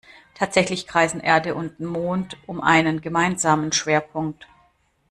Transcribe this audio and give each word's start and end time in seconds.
Tatsächlich 0.33 0.87
kreisen 0.87 1.19
Erde 1.19 1.53
und 1.53 1.79
Mond 1.79 2.35
um 2.47 2.59
einen 2.59 3.01
gemeinsamen 3.01 3.71
Schwerpunkt. 3.71 4.47